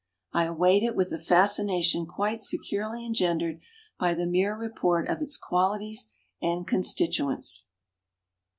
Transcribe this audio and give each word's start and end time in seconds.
I 0.33 0.45
await 0.45 0.81
it 0.81 0.95
with 0.95 1.13
a 1.13 1.19
fascination 1.19 2.07
quite 2.07 2.41
se 2.41 2.57
curely 2.57 3.05
engendered 3.05 3.59
by 3.99 4.15
the 4.15 4.25
mere 4.25 4.55
report 4.55 5.07
of 5.07 5.21
its 5.21 5.37
qualities 5.37 6.09
and 6.41 6.65
constituents. 6.65 7.67